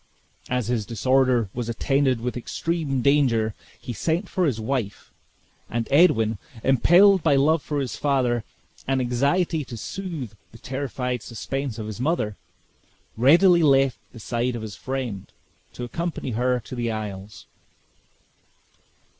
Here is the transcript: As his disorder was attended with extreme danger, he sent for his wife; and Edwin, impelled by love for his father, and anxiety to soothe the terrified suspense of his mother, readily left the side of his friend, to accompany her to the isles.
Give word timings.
As 0.49 0.65
his 0.67 0.87
disorder 0.87 1.47
was 1.53 1.69
attended 1.69 2.21
with 2.21 2.35
extreme 2.35 3.03
danger, 3.03 3.53
he 3.79 3.93
sent 3.93 4.27
for 4.27 4.47
his 4.47 4.59
wife; 4.59 5.11
and 5.69 5.87
Edwin, 5.91 6.39
impelled 6.63 7.21
by 7.21 7.35
love 7.35 7.61
for 7.61 7.79
his 7.79 7.95
father, 7.95 8.43
and 8.87 8.99
anxiety 8.99 9.63
to 9.65 9.77
soothe 9.77 10.33
the 10.51 10.57
terrified 10.57 11.21
suspense 11.21 11.77
of 11.77 11.85
his 11.85 11.99
mother, 12.01 12.35
readily 13.15 13.61
left 13.61 13.99
the 14.11 14.19
side 14.19 14.55
of 14.55 14.63
his 14.63 14.75
friend, 14.75 15.31
to 15.73 15.83
accompany 15.83 16.31
her 16.31 16.59
to 16.61 16.73
the 16.73 16.89
isles. 16.89 17.45